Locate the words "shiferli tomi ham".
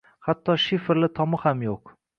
0.63-1.65